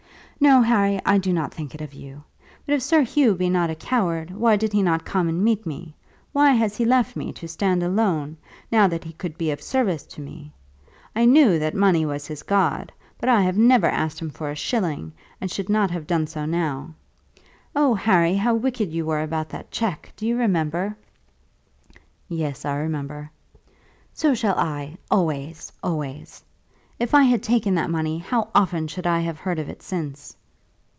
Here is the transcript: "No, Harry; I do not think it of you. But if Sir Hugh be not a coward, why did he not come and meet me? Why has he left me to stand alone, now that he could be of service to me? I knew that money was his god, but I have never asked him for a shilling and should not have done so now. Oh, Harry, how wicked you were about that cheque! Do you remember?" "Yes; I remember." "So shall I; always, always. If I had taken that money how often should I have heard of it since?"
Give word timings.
"No, 0.43 0.63
Harry; 0.63 0.99
I 1.05 1.19
do 1.19 1.31
not 1.31 1.53
think 1.53 1.75
it 1.75 1.81
of 1.81 1.93
you. 1.93 2.23
But 2.65 2.73
if 2.73 2.81
Sir 2.81 3.03
Hugh 3.03 3.35
be 3.35 3.47
not 3.47 3.69
a 3.69 3.75
coward, 3.75 4.31
why 4.31 4.55
did 4.55 4.73
he 4.73 4.81
not 4.81 5.05
come 5.05 5.29
and 5.29 5.43
meet 5.43 5.67
me? 5.67 5.93
Why 6.33 6.49
has 6.53 6.75
he 6.75 6.83
left 6.83 7.15
me 7.15 7.31
to 7.33 7.47
stand 7.47 7.83
alone, 7.83 8.37
now 8.71 8.87
that 8.87 9.03
he 9.03 9.13
could 9.13 9.37
be 9.37 9.51
of 9.51 9.61
service 9.61 10.01
to 10.07 10.19
me? 10.21 10.51
I 11.15 11.25
knew 11.25 11.59
that 11.59 11.75
money 11.75 12.07
was 12.07 12.25
his 12.25 12.41
god, 12.41 12.91
but 13.19 13.29
I 13.29 13.43
have 13.43 13.55
never 13.55 13.85
asked 13.85 14.19
him 14.19 14.31
for 14.31 14.49
a 14.49 14.55
shilling 14.55 15.13
and 15.39 15.51
should 15.51 15.69
not 15.69 15.91
have 15.91 16.07
done 16.07 16.25
so 16.25 16.45
now. 16.45 16.95
Oh, 17.75 17.93
Harry, 17.93 18.33
how 18.33 18.55
wicked 18.55 18.91
you 18.91 19.05
were 19.05 19.21
about 19.21 19.49
that 19.49 19.69
cheque! 19.69 20.11
Do 20.17 20.25
you 20.25 20.35
remember?" 20.35 20.97
"Yes; 22.27 22.65
I 22.65 22.73
remember." 22.77 23.29
"So 24.11 24.33
shall 24.33 24.57
I; 24.57 24.97
always, 25.11 25.71
always. 25.83 26.43
If 26.99 27.15
I 27.15 27.23
had 27.23 27.41
taken 27.41 27.73
that 27.73 27.89
money 27.89 28.19
how 28.19 28.49
often 28.53 28.87
should 28.87 29.07
I 29.07 29.21
have 29.21 29.39
heard 29.39 29.57
of 29.57 29.69
it 29.69 29.81
since?" 29.81 30.37